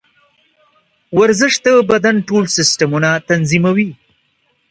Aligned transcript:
ورزش 1.19 1.53
د 1.65 1.67
بدن 1.91 2.15
ټول 2.27 2.43
سیسټمونه 2.57 3.09
تنظیموي. 3.29 3.89